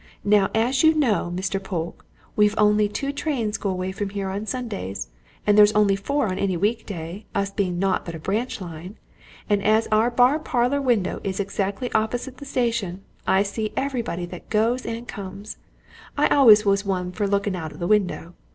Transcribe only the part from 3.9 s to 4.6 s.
from here on